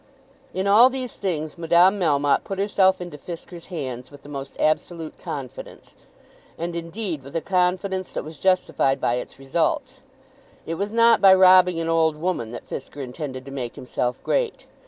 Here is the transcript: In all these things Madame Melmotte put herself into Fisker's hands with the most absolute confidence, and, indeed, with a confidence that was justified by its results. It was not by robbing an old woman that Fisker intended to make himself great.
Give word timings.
In 0.51 0.65
all 0.65 0.89
these 0.89 1.13
things 1.13 1.59
Madame 1.59 1.99
Melmotte 1.99 2.43
put 2.43 2.57
herself 2.57 3.01
into 3.01 3.19
Fisker's 3.19 3.67
hands 3.67 4.09
with 4.09 4.23
the 4.23 4.29
most 4.29 4.55
absolute 4.59 5.19
confidence, 5.21 5.93
and, 6.57 6.75
indeed, 6.75 7.21
with 7.21 7.35
a 7.35 7.39
confidence 7.39 8.11
that 8.13 8.23
was 8.23 8.39
justified 8.39 8.99
by 8.99 9.17
its 9.17 9.37
results. 9.37 10.01
It 10.65 10.73
was 10.73 10.91
not 10.91 11.21
by 11.21 11.35
robbing 11.35 11.79
an 11.79 11.87
old 11.87 12.15
woman 12.15 12.51
that 12.51 12.67
Fisker 12.67 13.03
intended 13.03 13.45
to 13.45 13.51
make 13.51 13.75
himself 13.75 14.17
great. 14.23 14.65